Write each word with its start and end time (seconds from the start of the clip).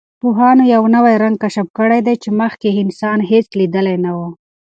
پوهانو 0.21 0.63
یوه 0.73 0.87
نوی 0.95 1.15
رنګ 1.23 1.35
کشف 1.43 1.67
کړی 1.79 1.99
دی 2.07 2.15
چې 2.23 2.29
مخکې 2.41 2.69
انسان 2.83 3.19
هېڅ 3.31 3.47
لیدلی 3.59 3.97
نه 4.05 4.11
و. 4.17 4.19